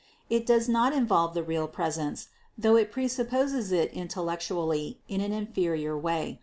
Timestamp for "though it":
2.57-2.87